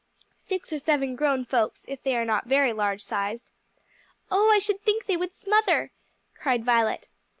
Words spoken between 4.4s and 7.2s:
I should think they would smother!" cried Violet.